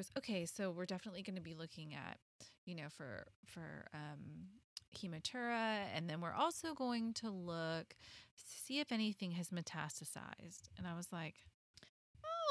goes, 0.00 0.10
okay, 0.16 0.46
so 0.46 0.70
we're 0.70 0.86
definitely 0.86 1.22
going 1.22 1.36
to 1.36 1.42
be 1.42 1.54
looking 1.54 1.94
at, 1.94 2.18
you 2.64 2.74
know, 2.74 2.88
for 2.88 3.26
for 3.46 3.86
um, 3.92 4.48
hematuria, 4.96 5.84
and 5.94 6.08
then 6.08 6.20
we're 6.20 6.32
also 6.32 6.74
going 6.74 7.12
to 7.14 7.30
look 7.30 7.88
to 7.90 8.58
see 8.64 8.80
if 8.80 8.90
anything 8.92 9.32
has 9.32 9.50
metastasized. 9.50 10.68
And 10.78 10.86
I 10.86 10.96
was 10.96 11.08
like, 11.12 11.34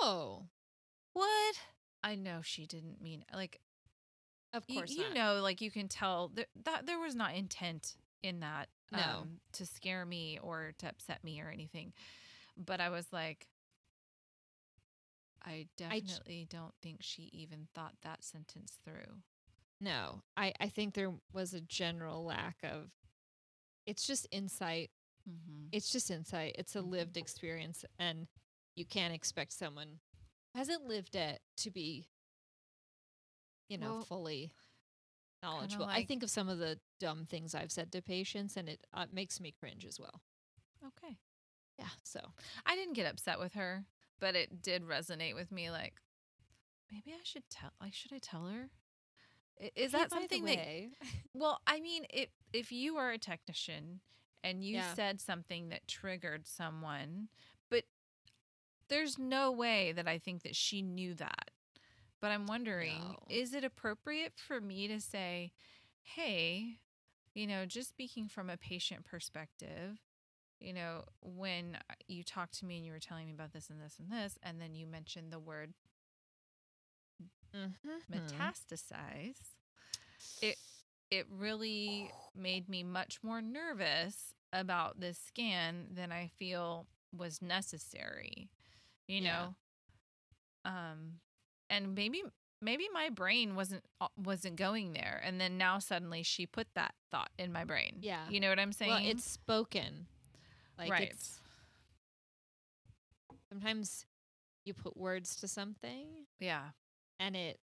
Oh, 0.01 0.43
what? 1.13 1.55
I 2.03 2.15
know 2.15 2.39
she 2.43 2.65
didn't 2.65 3.01
mean 3.01 3.25
like 3.33 3.59
of 4.53 4.65
course 4.67 4.91
you 4.91 5.03
not. 5.03 5.13
know, 5.15 5.41
like 5.41 5.59
you 5.61 5.69
can 5.69 5.87
tell 5.87 6.31
there, 6.33 6.45
that 6.65 6.85
there 6.85 6.99
was 6.99 7.13
not 7.15 7.35
intent 7.35 7.95
in 8.23 8.39
that 8.39 8.69
No. 8.91 8.99
um, 9.21 9.39
to 9.53 9.65
scare 9.65 10.05
me 10.05 10.39
or 10.41 10.73
to 10.79 10.89
upset 10.89 11.23
me 11.23 11.41
or 11.41 11.49
anything. 11.49 11.93
But 12.57 12.79
I 12.81 12.89
was 12.89 13.07
like, 13.11 13.47
I 15.49 15.67
definitely 15.77 16.47
don't 16.49 16.73
think 16.81 16.99
she 17.01 17.23
even 17.33 17.67
thought 17.73 17.95
that 18.03 18.23
sentence 18.23 18.77
through. 18.83 19.23
No, 19.81 20.21
I, 20.37 20.53
I 20.59 20.67
think 20.67 20.93
there 20.93 21.13
was 21.33 21.53
a 21.53 21.61
general 21.61 22.23
lack 22.25 22.57
of. 22.63 22.91
It's 23.85 24.05
just 24.05 24.27
insight. 24.31 24.91
Mm-hmm. 25.27 25.67
It's 25.71 25.91
just 25.91 26.11
insight. 26.11 26.55
It's 26.59 26.75
a 26.75 26.81
lived 26.81 27.17
experience, 27.17 27.83
and 27.97 28.27
you 28.75 28.85
can't 28.85 29.13
expect 29.13 29.53
someone 29.53 29.99
hasn't 30.55 30.85
lived 30.85 31.15
it 31.15 31.41
to 31.57 31.71
be, 31.71 32.07
you 33.69 33.77
know, 33.77 33.93
Well, 33.93 34.01
fully 34.01 34.51
knowledgeable. 35.41 35.85
I 35.85 36.03
think 36.03 36.23
of 36.23 36.29
some 36.29 36.49
of 36.49 36.57
the 36.57 36.79
dumb 36.99 37.25
things 37.25 37.55
I've 37.55 37.71
said 37.71 37.91
to 37.93 38.01
patients, 38.01 38.57
and 38.57 38.69
it 38.69 38.85
uh, 38.93 39.05
makes 39.11 39.39
me 39.39 39.53
cringe 39.57 39.85
as 39.85 39.99
well. 39.99 40.21
Okay. 40.85 41.17
Yeah. 41.77 41.85
So 42.03 42.19
I 42.65 42.75
didn't 42.75 42.95
get 42.95 43.09
upset 43.09 43.39
with 43.39 43.53
her, 43.53 43.85
but 44.19 44.35
it 44.35 44.61
did 44.61 44.83
resonate 44.87 45.35
with 45.35 45.51
me. 45.51 45.69
Like, 45.71 45.93
maybe 46.91 47.11
I 47.13 47.23
should 47.23 47.49
tell. 47.49 47.71
Like, 47.81 47.93
should 47.93 48.13
I 48.13 48.19
tell 48.19 48.47
her? 48.47 48.69
Is 49.75 49.91
that 49.91 50.11
something 50.11 50.45
that 50.45 50.59
Well, 51.33 51.59
I 51.67 51.79
mean, 51.79 52.05
if 52.09 52.29
if 52.53 52.71
you 52.71 52.97
are 52.97 53.11
a 53.11 53.17
technician 53.17 54.01
and 54.43 54.63
you 54.63 54.75
Yeah. 54.77 54.93
said 54.95 55.21
something 55.21 55.69
that 55.69 55.87
triggered 55.87 56.47
someone, 56.47 57.29
but 57.69 57.83
there's 58.89 59.17
no 59.17 59.51
way 59.51 59.91
that 59.91 60.07
I 60.07 60.17
think 60.17 60.43
that 60.43 60.55
she 60.55 60.81
knew 60.81 61.13
that. 61.15 61.51
But 62.21 62.31
I'm 62.31 62.47
wondering, 62.47 63.15
No. 63.15 63.19
is 63.29 63.53
it 63.53 63.63
appropriate 63.63 64.33
for 64.37 64.59
me 64.61 64.87
to 64.87 64.99
say, 64.99 65.51
"Hey, 66.01 66.79
you 67.33 67.47
know, 67.47 67.65
just 67.65 67.89
speaking 67.89 68.27
from 68.27 68.49
a 68.49 68.57
patient 68.57 69.05
perspective, 69.05 69.99
you 70.59 70.73
know, 70.73 71.03
when 71.21 71.77
you 72.07 72.23
talked 72.23 72.59
to 72.59 72.65
me 72.65 72.77
and 72.77 72.85
you 72.85 72.91
were 72.91 72.99
telling 72.99 73.27
me 73.27 73.33
about 73.33 73.53
this 73.53 73.69
and 73.69 73.81
this 73.81 73.97
and 73.99 74.11
this, 74.11 74.37
and 74.43 74.59
then 74.61 74.75
you 74.75 74.85
mentioned 74.87 75.31
the 75.31 75.39
word 75.39 75.73
Mhm. 77.53 77.73
metastasize, 78.11 79.55
it 80.41 80.57
it 81.11 81.25
really 81.29 82.11
made 82.35 82.69
me 82.69 82.83
much 82.83 83.23
more 83.23 83.41
nervous 83.41 84.33
about 84.53 84.99
this 84.99 85.17
scan 85.17 85.87
than 85.91 86.11
I 86.11 86.27
feel 86.27 86.87
was 87.15 87.41
necessary. 87.41 88.49
You 89.07 89.21
Yeah. 89.21 89.49
know, 90.63 90.71
um, 90.71 91.19
and 91.69 91.95
maybe 91.95 92.23
maybe 92.61 92.87
my 92.93 93.09
brain 93.09 93.55
wasn't 93.55 93.83
uh, 94.01 94.07
wasn't 94.17 94.55
going 94.57 94.93
there, 94.93 95.21
and 95.23 95.39
then 95.41 95.57
now 95.57 95.79
suddenly 95.79 96.23
she 96.23 96.45
put 96.45 96.67
that 96.75 96.93
thought 97.11 97.31
in 97.39 97.51
my 97.51 97.63
brain. 97.63 97.97
Yeah. 98.01 98.27
you 98.29 98.39
know 98.39 98.49
what 98.49 98.59
I'm 98.59 98.73
saying? 98.73 98.91
Well, 98.91 99.01
it's 99.11 99.23
spoken. 99.23 100.07
Like 100.79 100.91
right, 100.91 101.11
it's 101.11 101.39
sometimes 103.49 104.05
you 104.65 104.73
put 104.73 104.95
words 104.97 105.35
to 105.37 105.47
something 105.47 106.07
yeah, 106.39 106.69
and 107.19 107.35
it 107.35 107.59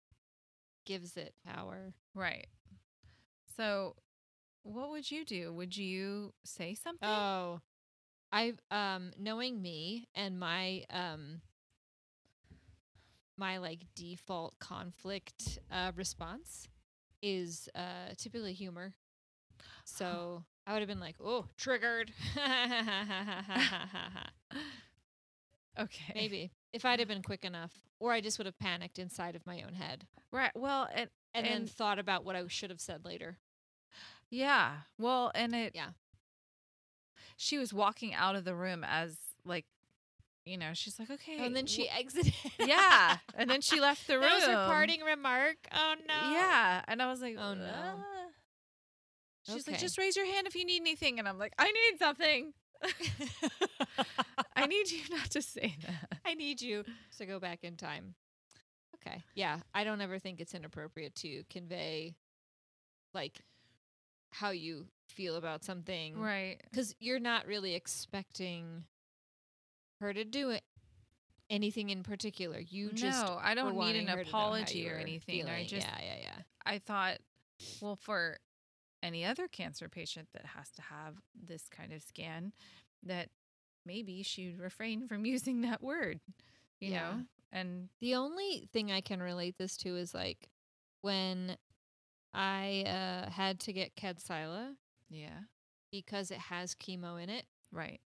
gives 0.86 1.18
it 1.18 1.34
power. 1.46 1.94
right. 2.14 2.48
So, 3.58 3.96
what 4.64 4.90
would 4.90 5.10
you 5.10 5.24
do? 5.24 5.54
Would 5.54 5.78
you 5.78 6.34
say 6.44 6.76
something? 6.76 7.08
Oh, 7.08 7.62
I 8.32 8.54
um 8.72 9.12
knowing 9.18 9.62
me 9.62 10.10
and 10.16 10.38
my 10.40 10.84
um 10.90 11.42
my 13.38 13.58
like 13.58 13.82
default 13.96 14.58
conflict 14.60 15.60
uh 15.72 15.92
response 15.96 16.68
is 17.22 17.70
uh 17.76 18.14
typically 18.18 18.54
humor. 18.54 18.96
So 19.84 20.44
I 20.68 20.74
would 20.74 20.80
have 20.80 20.90
been 20.90 21.00
like, 21.00 21.16
"Oh, 21.24 21.46
triggered." 21.58 22.12
okay, 25.80 26.14
Maybe 26.14 26.52
if 26.74 26.86
I'd 26.86 27.00
have 27.00 27.08
been 27.08 27.24
quick 27.24 27.46
enough, 27.46 27.72
or 28.00 28.12
I 28.12 28.22
just 28.22 28.38
would 28.38 28.46
have 28.46 28.60
panicked 28.60 29.00
inside 29.00 29.36
of 29.36 29.46
my 29.46 29.62
own 29.62 29.74
head 29.74 30.06
right. 30.32 30.52
Well, 30.56 30.88
and 30.94 31.10
and, 31.34 31.46
then 31.46 31.66
thought 31.68 32.00
about 32.00 32.24
what 32.24 32.36
I 32.36 32.44
should 32.48 32.70
have 32.70 32.80
said 32.80 33.06
later. 33.06 33.38
Yeah. 34.30 34.78
Well, 34.98 35.32
and 35.36 35.56
it 35.56 35.74
Yeah. 35.76 35.92
She 37.38 37.58
was 37.58 37.74
walking 37.74 38.14
out 38.14 38.36
of 38.36 38.46
the 38.46 38.56
room 38.56 38.84
as 38.84 39.18
like 39.44 39.66
you 40.46 40.58
know, 40.58 40.72
she's 40.74 41.00
like, 41.00 41.10
"Okay." 41.10 41.38
and 41.40 41.56
then 41.56 41.66
she 41.66 41.90
exited. 41.90 42.34
Yeah, 42.60 43.18
and 43.34 43.50
then 43.50 43.62
she 43.62 43.80
left 43.80 44.06
the 44.08 44.20
room. 44.20 44.24
That 44.30 44.36
was 44.36 44.46
her 44.46 44.66
parting 44.68 45.02
remark. 45.02 45.58
Oh 45.74 45.96
no. 46.08 46.32
Yeah, 46.32 46.84
and 46.88 47.02
I 47.02 47.10
was 47.10 47.22
like, 47.22 47.36
Oh, 47.38 47.56
no. 47.56 47.96
She's 49.48 49.68
like, 49.68 49.80
"Just 49.80 49.98
raise 49.98 50.16
your 50.16 50.26
hand 50.26 50.48
if 50.48 50.56
you 50.56 50.66
need 50.66 50.82
anything." 50.82 51.20
And 51.20 51.28
I'm 51.28 51.38
like, 51.38 51.54
"I 51.58 51.72
need 51.72 52.00
something. 52.00 52.54
I 54.56 54.66
need 54.66 54.90
you 54.92 55.02
not 55.10 55.30
to 55.32 55.42
say 55.42 55.76
that." 55.86 56.20
I 56.26 56.34
need 56.34 56.62
you 56.62 56.84
to 57.18 57.26
go 57.26 57.40
back 57.40 57.64
in 57.64 57.78
time. 57.78 58.16
Okay. 58.96 59.24
Yeah. 59.36 59.60
I 59.74 59.84
don't 59.84 60.02
ever 60.02 60.20
think 60.20 60.40
it's 60.40 60.54
inappropriate 60.54 61.16
to 61.18 61.44
convey 61.50 62.16
like 63.14 63.42
how 64.32 64.50
you 64.50 64.88
feel 65.08 65.36
about 65.36 65.64
something. 65.64 66.20
Right. 66.20 66.58
Because 66.70 66.96
you're 67.00 67.20
not 67.20 67.46
really 67.46 67.76
expecting 67.76 68.84
her 70.02 70.14
to 70.14 70.26
do 70.26 70.50
it 70.50 70.64
anything 71.50 71.90
in 71.90 72.04
particular. 72.04 72.60
You 72.60 72.92
just 72.92 73.26
no, 73.26 73.40
I 73.42 73.54
don't 73.54 73.78
need 73.78 73.96
an 73.96 74.08
her 74.08 74.24
to 74.24 74.24
know 74.24 74.32
how 74.32 74.48
apology 74.48 74.90
or 74.90 74.96
anything. 74.96 75.48
I 75.48 75.66
just 75.66 75.88
Yeah, 75.88 75.98
yeah, 76.02 76.22
yeah. 76.22 76.42
I 76.66 76.80
thought, 76.80 77.18
well, 77.82 77.96
for 77.96 78.38
any 79.06 79.26
other 79.26 79.48
cancer 79.48 79.90
patient 79.90 80.30
that 80.34 80.46
has 80.46 80.70
to 80.72 80.82
have 80.82 81.16
this 81.36 81.68
kind 81.70 81.94
of 81.94 82.02
scan, 82.02 82.54
that 83.04 83.30
maybe 83.86 84.24
she'd 84.24 84.60
refrain 84.60 85.08
from 85.08 85.26
using 85.36 85.62
that 85.62 85.82
word, 85.82 86.20
you 86.80 86.92
Yeah. 86.92 87.02
know? 87.14 87.22
And 87.52 87.90
The 88.02 88.16
only 88.16 88.70
thing 88.74 88.92
I 88.92 89.02
can 89.02 89.22
relate 89.22 89.58
this 89.58 89.78
to 89.78 89.96
is 89.96 90.14
like 90.14 90.50
when 91.02 91.58
I 92.34 92.84
uh, 92.88 93.30
had 93.32 93.60
to 93.62 93.74
get 93.74 93.96
Kadcyla 93.96 94.76
yeah, 95.10 95.42
because 95.92 96.32
it 96.32 96.38
has 96.40 96.76
chemo 96.76 97.22
in 97.22 97.30
it, 97.30 97.46
right. 97.72 98.02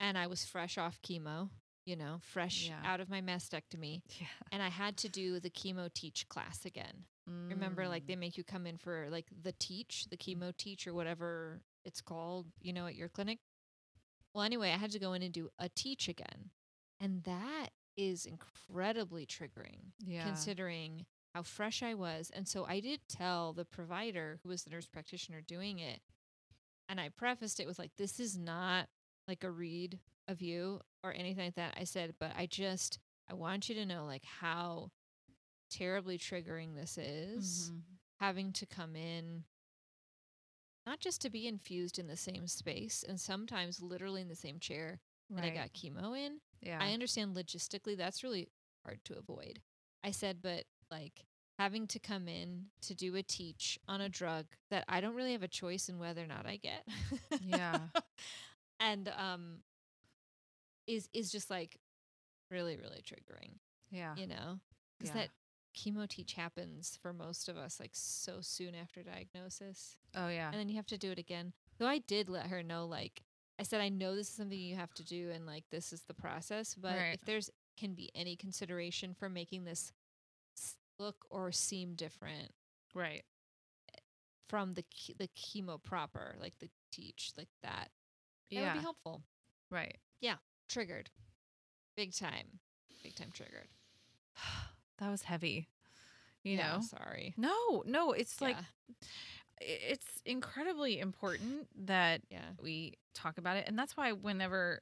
and 0.00 0.18
I 0.18 0.26
was 0.26 0.44
fresh 0.44 0.78
off 0.78 1.00
chemo, 1.02 1.50
you 1.88 1.96
know, 1.96 2.18
fresh 2.20 2.68
Yeah. 2.68 2.80
out 2.84 3.00
of 3.00 3.08
my 3.08 3.22
mastectomy, 3.22 4.02
Yeah. 4.20 4.26
and 4.52 4.62
I 4.62 4.68
had 4.68 4.98
to 4.98 5.08
do 5.08 5.40
the 5.40 5.48
chemo 5.50 5.92
teach 5.92 6.28
class 6.28 6.64
again. 6.66 7.06
Remember, 7.26 7.88
like 7.88 8.04
Mm. 8.04 8.06
they 8.08 8.16
make 8.16 8.36
you 8.38 8.44
come 8.44 8.66
in 8.66 8.76
for 8.78 9.08
like 9.10 9.26
the 9.42 9.52
teach, 9.52 10.04
the 10.10 10.16
chemo 10.16 10.54
teach, 10.56 10.86
or 10.86 10.92
whatever 10.94 11.62
it's 11.84 12.00
called, 12.02 12.52
you 12.60 12.72
know, 12.72 12.86
at 12.86 12.94
your 12.94 13.08
clinic. 13.08 13.38
Well, 14.34 14.44
anyway, 14.44 14.70
I 14.72 14.76
had 14.76 14.90
to 14.92 14.98
go 14.98 15.12
in 15.14 15.22
and 15.22 15.32
do 15.32 15.50
a 15.58 15.68
teach 15.68 16.08
again, 16.08 16.50
and 17.00 17.22
that 17.24 17.70
is 17.96 18.26
incredibly 18.26 19.26
triggering. 19.26 19.92
yeah. 19.98 20.24
considering 20.24 21.06
how 21.34 21.42
fresh 21.42 21.82
I 21.82 21.94
was. 21.94 22.30
And 22.30 22.46
so 22.48 22.64
I 22.64 22.80
did 22.80 23.00
tell 23.08 23.52
the 23.52 23.64
provider 23.64 24.38
who 24.42 24.48
was 24.50 24.62
the 24.64 24.70
nurse 24.70 24.86
practitioner 24.86 25.40
doing 25.42 25.78
it. 25.78 26.00
And 26.88 26.98
I 27.00 27.08
prefaced 27.10 27.60
it 27.60 27.66
with 27.66 27.78
like, 27.78 27.96
this 27.96 28.18
is 28.20 28.38
not 28.38 28.88
like 29.26 29.44
a 29.44 29.50
read 29.50 29.98
of 30.28 30.40
you 30.42 30.80
or 31.02 31.12
anything 31.12 31.46
like 31.46 31.54
that. 31.56 31.74
I 31.76 31.84
said, 31.84 32.14
but 32.20 32.32
I 32.36 32.46
just 32.46 32.98
I 33.28 33.34
want 33.34 33.68
you 33.68 33.74
to 33.76 33.86
know 33.86 34.04
like 34.06 34.24
how 34.24 34.90
terribly 35.70 36.18
triggering 36.18 36.74
this 36.74 36.96
is 36.96 37.70
Mhm. 37.72 37.82
having 38.20 38.52
to 38.54 38.66
come 38.66 38.94
in 38.96 39.44
not 40.86 41.00
just 41.00 41.20
to 41.22 41.30
be 41.30 41.46
infused 41.46 41.98
in 41.98 42.06
the 42.06 42.16
same 42.16 42.46
space 42.46 43.04
and 43.06 43.20
sometimes 43.20 43.82
literally 43.82 44.22
in 44.22 44.28
the 44.28 44.34
same 44.34 44.58
chair 44.58 45.00
that 45.30 45.44
I 45.44 45.50
got 45.50 45.74
chemo 45.74 46.18
in. 46.18 46.40
yeah. 46.62 46.78
I 46.80 46.94
understand 46.94 47.36
logistically 47.36 47.96
that's 47.96 48.24
really 48.24 48.48
hard 48.86 49.04
to 49.04 49.18
avoid. 49.18 49.60
I 50.02 50.10
said, 50.12 50.38
but 50.40 50.64
like 50.90 51.26
having 51.58 51.86
to 51.88 51.98
come 51.98 52.28
in 52.28 52.66
to 52.82 52.94
do 52.94 53.14
a 53.16 53.22
teach 53.22 53.78
on 53.86 54.00
a 54.00 54.08
drug 54.08 54.46
that 54.70 54.84
I 54.88 55.02
don't 55.02 55.14
really 55.14 55.32
have 55.32 55.42
a 55.42 55.48
choice 55.48 55.90
in 55.90 55.98
whether 55.98 56.22
or 56.22 56.26
not 56.26 56.46
I 56.46 56.56
get. 56.56 56.86
Yeah. 57.42 57.88
and 58.80 59.08
um 59.18 59.58
is 60.88 61.08
is 61.12 61.30
just 61.30 61.50
like 61.50 61.78
really 62.50 62.76
really 62.76 63.02
triggering, 63.02 63.58
yeah. 63.90 64.16
you 64.16 64.26
know? 64.26 64.58
Cuz 64.98 65.10
Yeah. 65.10 65.14
that 65.14 65.30
chemo 65.76 66.08
teach 66.08 66.32
happens 66.32 66.96
for 66.96 67.12
most 67.12 67.48
of 67.48 67.56
us 67.56 67.78
like 67.78 67.94
so 67.94 68.40
soon 68.40 68.74
after 68.74 69.02
diagnosis 69.04 69.96
Oh 70.14 70.28
yeah. 70.28 70.48
and 70.50 70.58
then 70.58 70.68
you 70.68 70.74
have 70.76 70.86
to 70.86 70.98
do 70.98 71.12
it 71.12 71.18
again. 71.18 71.52
So 71.78 71.86
I 71.86 71.98
did 71.98 72.28
let 72.28 72.46
her 72.48 72.62
know, 72.64 72.86
like 72.86 73.22
I 73.60 73.64
said, 73.64 73.80
I 73.80 73.88
know 73.88 74.16
this 74.16 74.28
is 74.28 74.34
something 74.34 74.58
you 74.58 74.76
have 74.76 74.94
to 74.94 75.04
do, 75.04 75.30
and 75.30 75.44
like 75.46 75.68
this 75.70 75.92
is 75.92 76.02
the 76.02 76.14
process. 76.14 76.74
But 76.74 76.96
Right. 76.96 77.14
if 77.14 77.20
there's 77.24 77.50
can 77.76 77.94
be 77.94 78.10
any 78.14 78.34
consideration 78.36 79.14
for 79.14 79.28
making 79.28 79.64
this 79.64 79.92
look 80.98 81.26
or 81.30 81.52
seem 81.52 81.94
different 81.94 82.52
Right. 82.94 83.24
from 84.48 84.74
the 84.74 84.84
the 85.18 85.28
chemo 85.28 85.82
proper, 85.82 86.34
like 86.40 86.58
the 86.58 86.70
teach, 86.90 87.32
like 87.36 87.50
that. 87.62 87.90
Yeah. 88.50 88.62
That 88.62 88.74
would 88.74 88.78
be 88.80 88.82
helpful. 88.82 89.22
Right. 89.70 89.98
Triggered. 90.68 91.10
Big 91.96 92.14
time. 92.14 92.60
Big 93.02 93.14
time 93.14 93.30
triggered. 93.32 93.68
that 94.98 95.10
was 95.10 95.22
heavy. 95.22 95.68
You 96.44 96.56
Yeah, 96.56 96.74
know? 96.76 96.80
sorry. 96.82 97.34
No, 97.36 97.82
no, 97.86 98.12
it's 98.12 98.40
like 98.40 98.56
Yeah, 98.56 98.96
i- 99.60 99.64
it's 99.90 100.22
incredibly 100.24 100.98
important 101.00 101.68
that 101.86 102.20
yeah. 102.30 102.50
we 102.62 102.94
talk 103.14 103.38
about 103.38 103.56
it 103.56 103.64
and 103.66 103.76
that's 103.78 103.96
why 103.96 104.12
whenever 104.12 104.80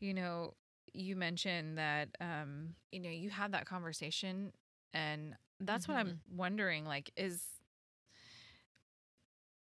you 0.00 0.12
know 0.12 0.54
you 0.92 1.14
mention 1.16 1.76
that 1.76 2.08
um 2.20 2.74
you 2.90 2.98
know 3.00 3.08
you 3.10 3.30
had 3.30 3.52
that 3.52 3.66
conversation 3.66 4.52
and 4.92 5.34
that's 5.60 5.86
what 5.88 5.96
i'm 5.96 6.20
wondering 6.34 6.84
like 6.84 7.10
is 7.16 7.42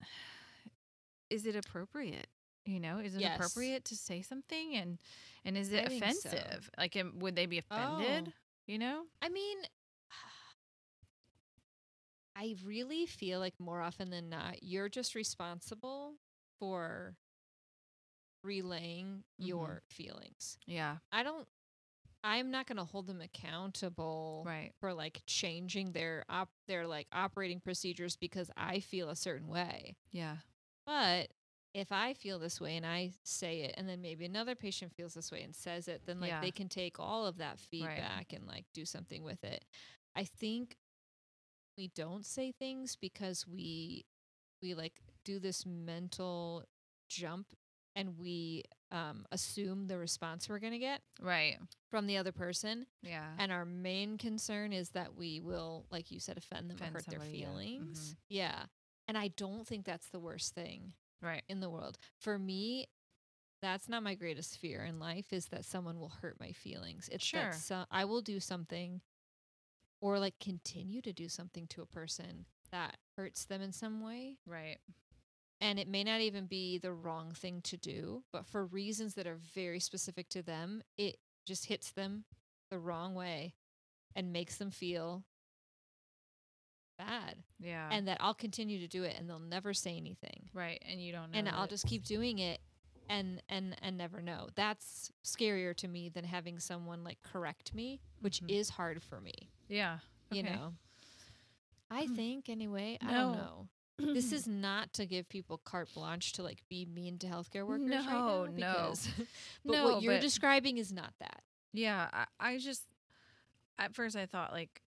is 1.31 1.46
it 1.46 1.56
appropriate 1.56 2.29
you 2.66 2.81
know 2.81 2.99
is 2.99 3.14
it 3.14 3.20
Yes. 3.20 3.37
appropriate 3.37 3.84
to 3.87 3.96
say 3.96 4.22
something 4.22 4.75
and 4.75 4.99
and 5.44 5.56
is 5.56 5.72
it 5.72 5.84
I 5.84 5.88
think 5.88 6.05
so. 6.05 6.28
offensive 6.31 6.70
like 6.78 6.96
would 7.16 7.37
they 7.37 7.46
be 7.46 7.58
offended 7.58 8.28
Oh. 8.28 8.32
you 8.66 8.78
know 8.78 9.05
I 9.22 9.28
mean, 9.28 9.58
I 12.37 12.56
really 12.64 13.06
feel 13.06 13.38
like 13.40 13.55
more 13.58 13.81
often 13.81 14.11
than 14.11 14.28
not, 14.28 14.62
you're 14.62 14.88
just 14.88 15.14
responsible 15.14 16.14
for 16.58 17.16
relaying 18.43 19.25
Mhm. 19.40 19.46
your 19.46 19.82
feelings. 19.88 20.58
yeah 20.67 20.99
I 21.12 21.22
don't, 21.22 21.49
I'm 22.22 22.50
not 22.50 22.67
going 22.67 22.76
to 22.78 22.84
hold 22.84 23.06
them 23.06 23.20
accountable 23.20 24.43
right 24.46 24.72
for 24.81 24.93
like 24.93 25.22
changing 25.26 25.93
their 25.93 26.25
op, 26.28 26.50
their 26.67 26.87
like 26.87 27.06
operating 27.12 27.60
procedures 27.60 28.17
because 28.17 28.50
I 28.56 28.81
feel 28.81 29.08
a 29.10 29.17
certain 29.17 29.49
way. 29.49 29.96
yeah 30.10 30.38
But 30.87 31.31
if 31.75 31.91
I 31.91 32.15
feel 32.15 32.38
this 32.38 32.61
way 32.61 32.76
and 32.76 32.87
I 32.87 33.11
say 33.25 33.62
it, 33.62 33.75
and 33.76 33.88
then 33.88 34.00
maybe 34.00 34.25
another 34.25 34.55
patient 34.55 34.93
feels 34.97 35.15
this 35.15 35.32
way 35.32 35.43
and 35.43 35.55
says 35.55 35.88
it, 35.88 36.03
then 36.06 36.21
like 36.21 36.31
Yeah. 36.31 36.41
they 36.41 36.53
can 36.53 36.69
take 36.69 37.00
all 37.00 37.26
of 37.26 37.38
that 37.38 37.59
feedback 37.59 38.32
and 38.32 38.47
like 38.47 38.65
do 38.73 38.85
something 38.85 39.23
with 39.25 39.43
it. 39.44 39.65
I 40.15 40.25
think 40.25 40.76
we 41.76 41.88
don't 41.88 42.25
say 42.25 42.53
things 42.53 42.97
because 42.97 43.47
we 43.47 44.06
we 44.62 44.75
like 44.75 45.00
do 45.25 45.38
this 45.41 45.67
mental 45.67 46.65
jump 47.11 47.49
and 47.97 48.17
we 48.19 48.62
um, 48.93 49.27
assume 49.32 49.87
the 49.88 49.99
response 49.99 50.49
we're 50.49 50.61
gonna 50.61 50.79
get 50.79 51.00
right 51.20 51.59
from 51.91 52.06
the 52.06 52.17
other 52.17 52.32
person, 52.32 52.87
yeah 53.03 53.32
and 53.38 53.50
our 53.50 53.65
main 53.65 54.17
concern 54.17 54.73
is 54.73 54.91
that 54.91 55.17
we 55.17 55.41
will, 55.41 55.87
like 55.91 56.11
you 56.12 56.20
said, 56.20 56.38
offend 56.38 56.70
them 56.70 56.77
Offend 56.77 56.94
or 56.94 56.99
hurt 56.99 57.06
their 57.09 57.19
yeah. 57.19 57.32
feelings. 57.47 58.17
Yeah, 58.29 58.62
and 59.09 59.19
I 59.19 59.29
don't 59.29 59.67
think 59.67 59.85
that's 59.85 60.09
the 60.11 60.20
worst 60.20 60.55
thing 60.55 60.93
right 61.22 61.43
in 61.49 61.61
the 61.61 61.70
world. 61.70 61.99
For 62.19 62.38
me, 62.38 62.88
that's 63.62 63.88
not 63.88 64.02
my 64.02 64.14
greatest 64.14 64.58
fear 64.58 64.84
in 64.84 64.99
life 64.99 65.32
is 65.32 65.46
that 65.46 65.64
someone 65.64 65.99
will 65.99 66.11
hurt 66.11 66.38
my 66.40 66.52
feelings. 66.52 67.08
It's 67.11 67.25
Sure. 67.25 67.40
that 67.50 67.55
so- 67.55 67.87
I 67.90 68.05
will 68.05 68.20
do 68.22 68.40
something 68.40 69.00
or 70.00 70.19
like 70.19 70.38
continue 70.38 71.00
to 71.02 71.12
do 71.12 71.28
something 71.28 71.66
to 71.69 71.82
a 71.82 71.87
person 71.87 72.44
that 72.70 72.99
hurts 73.16 73.44
them 73.46 73.62
in 73.62 73.72
some 73.72 74.02
way. 74.02 74.38
right 74.46 74.78
And 75.61 75.78
it 75.78 75.88
may 75.88 76.05
not 76.05 76.20
even 76.20 76.46
be 76.46 76.76
the 76.78 76.93
wrong 76.93 77.32
thing 77.32 77.62
to 77.62 77.76
do, 77.78 78.25
but 78.32 78.44
for 78.46 78.67
reasons 78.67 79.14
that 79.14 79.26
are 79.26 79.37
very 79.37 79.81
specific 79.81 80.28
to 80.31 80.43
them, 80.43 80.82
it 80.99 81.20
just 81.46 81.67
hits 81.67 81.93
them 81.93 82.25
the 82.70 82.78
wrong 82.78 83.14
way 83.14 83.55
and 84.14 84.32
makes 84.32 84.58
them 84.58 84.70
feel 84.70 85.25
bad. 86.96 87.37
yeah 87.61 87.88
And 87.91 88.06
that 88.08 88.19
I'll 88.20 88.35
continue 88.35 88.79
to 88.81 88.88
do 88.88 89.02
it 89.05 89.17
and 89.19 89.29
they'll 89.29 89.38
never 89.38 89.73
say 89.75 89.96
anything 89.96 90.49
right 90.55 90.82
and 90.88 91.00
you 91.02 91.12
don't 91.12 91.31
know 91.32 91.38
and 91.38 91.49
I'll 91.49 91.67
just 91.67 91.87
keep 91.87 92.05
doing 92.05 92.38
it 92.38 92.61
and 93.08 93.43
and 93.49 93.76
and 93.82 93.96
never 93.99 94.23
know. 94.23 94.49
That's 94.55 95.12
scarier 95.25 95.75
to 95.76 95.88
me 95.88 96.08
than 96.08 96.25
having 96.25 96.58
someone 96.58 97.05
like 97.05 97.19
correct 97.23 97.75
me, 97.75 98.00
which 98.20 98.41
Mhm. 98.41 98.50
is 98.50 98.70
hard 98.70 99.02
for 99.02 99.20
me, 99.20 99.50
yeah 99.69 99.99
you 100.31 100.43
know. 100.43 100.75
I 101.91 102.06
Mm. 102.06 102.17
think 102.17 102.49
anyway, 102.49 102.99
I 103.02 103.06
No. 103.12 103.12
don't 103.12 103.32
know. 103.32 103.69
This 104.14 104.32
is 104.32 104.49
not 104.49 104.93
to 104.94 105.06
give 105.06 105.29
people 105.29 105.58
carte 105.58 105.93
blanche 105.94 106.32
to 106.32 106.43
like 106.43 106.62
be 106.69 106.85
mean 106.85 107.19
to 107.19 107.26
healthcare 107.29 107.67
workers 107.67 107.91
right 108.06 108.06
No, 108.06 108.46
now 108.46 108.52
no. 108.52 108.55
because 108.56 109.08
but 109.64 109.75
No, 109.75 109.85
what 109.85 110.02
you're 110.02 110.19
describing 110.19 110.79
is 110.79 110.93
not 110.93 111.12
that. 111.20 111.43
Yeah, 111.73 112.08
I, 112.12 112.26
I 112.41 112.58
just 112.58 112.85
at 113.79 113.94
first 113.94 114.17
I 114.17 114.26
thought 114.26 114.52
like 114.52 114.81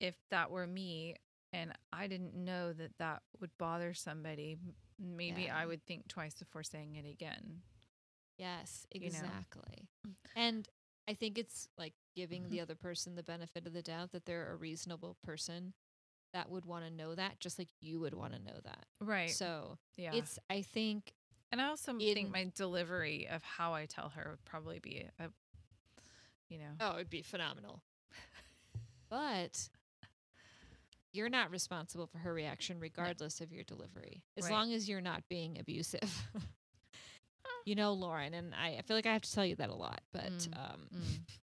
if 0.00 0.14
that 0.30 0.50
were 0.50 0.66
me 0.66 1.16
and 1.52 1.72
I 1.92 2.06
didn't 2.06 2.34
know 2.34 2.72
that 2.72 2.96
that 2.98 3.22
would 3.40 3.50
bother 3.58 3.94
somebody, 3.94 4.56
maybe 4.98 5.42
Yeah. 5.42 5.58
I 5.58 5.66
would 5.66 5.84
think 5.84 6.08
twice 6.08 6.34
before 6.34 6.62
saying 6.62 6.96
it 6.96 7.06
again. 7.06 7.62
Yes, 8.38 8.86
know. 8.94 9.00
exactly. 9.06 9.88
And 10.34 10.68
I 11.08 11.14
think 11.14 11.38
it's 11.38 11.68
like 11.76 11.94
giving 12.14 12.44
the 12.44 12.56
mm-hmm. 12.56 12.62
other 12.62 12.74
person 12.74 13.14
the 13.14 13.22
benefit 13.22 13.66
of 13.66 13.72
the 13.72 13.82
doubt 13.82 14.12
that 14.12 14.24
they're 14.24 14.52
a 14.52 14.56
reasonable 14.56 15.16
person 15.22 15.74
that 16.32 16.48
would 16.48 16.64
want 16.64 16.84
to 16.84 16.90
know 16.90 17.14
that 17.14 17.40
just 17.40 17.58
like 17.58 17.68
you 17.80 17.98
would 18.00 18.14
want 18.14 18.32
to 18.32 18.38
know 18.38 18.60
that. 18.64 18.86
Right. 19.00 19.30
So, 19.30 19.78
yeah. 19.96 20.12
it's 20.14 20.38
I 20.48 20.62
think 20.62 21.14
and 21.52 21.60
I 21.60 21.66
also 21.66 21.92
in- 21.92 22.14
think 22.14 22.32
my 22.32 22.50
delivery 22.54 23.26
of 23.28 23.42
how 23.42 23.74
I 23.74 23.86
tell 23.86 24.10
her 24.10 24.30
would 24.30 24.44
probably 24.44 24.78
be 24.78 25.06
a 25.18 25.30
you 26.48 26.58
know. 26.58 26.72
oh, 26.80 26.94
it'd 26.96 27.10
be 27.10 27.22
phenomenal. 27.22 27.82
but 29.08 29.68
you're 31.12 31.28
not 31.28 31.50
responsible 31.50 32.06
for 32.06 32.18
her 32.18 32.32
reaction 32.32 32.78
regardless 32.80 33.40
of 33.40 33.52
your 33.52 33.64
delivery. 33.64 34.22
As 34.36 34.44
Right. 34.44 34.52
long 34.52 34.72
as 34.72 34.88
you're 34.88 35.00
not 35.00 35.22
being 35.28 35.58
abusive. 35.58 36.22
you 37.66 37.74
know, 37.74 37.92
Lauren, 37.92 38.32
and 38.34 38.54
I, 38.54 38.76
I 38.78 38.82
feel 38.82 38.96
like 38.96 39.06
I 39.06 39.12
have 39.12 39.22
to 39.22 39.32
tell 39.32 39.44
you 39.44 39.56
that 39.56 39.68
a 39.70 39.74
lot, 39.74 40.00
but 40.12 40.30
Mm. 40.32 40.56
um 40.58 40.88
Mm. 40.94 41.39